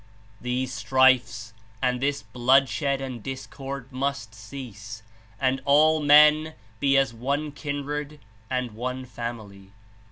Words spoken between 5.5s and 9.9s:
all men be as one kindred and one family."